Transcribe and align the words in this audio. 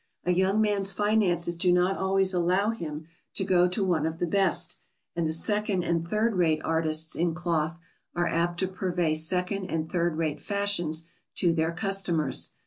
A 0.25 0.31
young 0.31 0.59
man's 0.59 0.91
finances 0.91 1.55
do 1.55 1.71
not 1.71 1.95
always 1.95 2.33
allow 2.33 2.71
him 2.71 3.05
to 3.35 3.43
go 3.43 3.67
to 3.67 3.85
one 3.85 4.07
of 4.07 4.17
the 4.17 4.25
best, 4.25 4.79
and 5.15 5.27
the 5.27 5.31
second 5.31 5.83
and 5.83 6.07
third 6.07 6.33
rate 6.37 6.59
artists 6.65 7.15
in 7.15 7.35
cloth 7.35 7.77
are 8.15 8.25
apt 8.27 8.59
to 8.61 8.67
purvey 8.67 9.13
second 9.13 9.65
and 9.69 9.91
third 9.91 10.17
rate 10.17 10.39
fashions 10.41 11.07
to 11.35 11.53
their 11.53 11.71
customers. 11.71 12.53